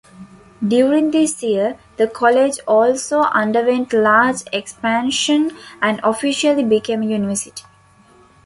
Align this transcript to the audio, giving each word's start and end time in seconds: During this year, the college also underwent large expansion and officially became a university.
During 0.67 1.11
this 1.11 1.43
year, 1.43 1.77
the 1.97 2.07
college 2.07 2.57
also 2.67 3.19
underwent 3.19 3.93
large 3.93 4.41
expansion 4.51 5.55
and 5.79 5.99
officially 6.03 6.63
became 6.63 7.03
a 7.03 7.05
university. 7.05 7.61